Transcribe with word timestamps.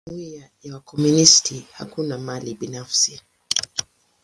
Katika 0.05 0.17
jumuia 0.17 0.49
ya 0.61 0.73
wakomunisti, 0.73 1.67
hakuna 1.71 2.17
mali 2.17 2.53
binafsi. 2.53 3.21